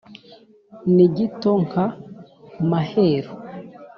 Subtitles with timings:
[0.95, 1.85] ni gito nka
[2.69, 3.31] maheru